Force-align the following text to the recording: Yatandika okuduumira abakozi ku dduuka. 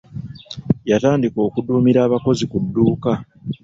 Yatandika 0.89 1.37
okuduumira 1.47 1.99
abakozi 2.03 2.43
ku 2.51 2.57
dduuka. 2.63 3.11